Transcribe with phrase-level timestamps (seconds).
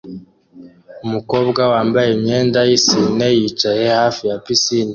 [1.05, 4.89] Umukobwa wambaye imyenda yisine yicaye hafi ya pisine